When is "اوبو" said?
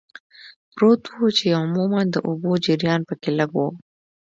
2.27-2.51